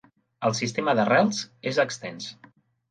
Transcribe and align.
El 0.49 0.55
sistema 0.59 0.95
d'arrels 1.01 1.45
és 1.75 1.81
extens. 1.87 2.35